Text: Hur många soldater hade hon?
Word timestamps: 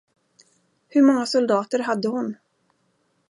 Hur 0.87 1.01
många 1.01 1.25
soldater 1.25 1.79
hade 1.79 2.07
hon? 2.07 2.35